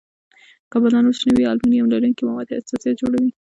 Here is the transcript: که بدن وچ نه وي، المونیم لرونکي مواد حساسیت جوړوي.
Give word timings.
که 0.71 0.77
بدن 0.83 1.03
وچ 1.07 1.19
نه 1.27 1.33
وي، 1.37 1.45
المونیم 1.51 1.87
لرونکي 1.91 2.23
مواد 2.27 2.49
حساسیت 2.57 2.95
جوړوي. 3.01 3.29